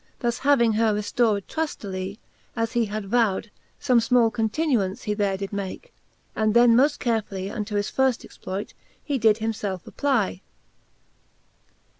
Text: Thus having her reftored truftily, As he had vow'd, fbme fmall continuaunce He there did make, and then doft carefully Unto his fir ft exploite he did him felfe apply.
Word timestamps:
Thus 0.19 0.39
having 0.39 0.73
her 0.73 0.95
reftored 0.95 1.43
truftily, 1.45 2.17
As 2.55 2.71
he 2.71 2.85
had 2.85 3.05
vow'd, 3.05 3.51
fbme 3.79 3.97
fmall 4.09 4.33
continuaunce 4.33 5.03
He 5.03 5.13
there 5.13 5.37
did 5.37 5.53
make, 5.53 5.93
and 6.35 6.55
then 6.55 6.75
doft 6.75 6.97
carefully 6.97 7.51
Unto 7.51 7.75
his 7.75 7.91
fir 7.91 8.09
ft 8.09 8.25
exploite 8.27 8.73
he 9.03 9.19
did 9.19 9.37
him 9.37 9.51
felfe 9.51 9.85
apply. 9.85 10.41